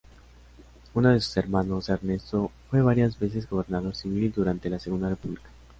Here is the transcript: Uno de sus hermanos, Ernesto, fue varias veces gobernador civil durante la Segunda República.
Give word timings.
Uno 0.95 1.09
de 1.09 1.21
sus 1.21 1.37
hermanos, 1.37 1.87
Ernesto, 1.89 2.49
fue 2.71 2.81
varias 2.81 3.19
veces 3.19 3.47
gobernador 3.47 3.93
civil 3.95 4.33
durante 4.35 4.67
la 4.67 4.79
Segunda 4.79 5.07
República. 5.09 5.47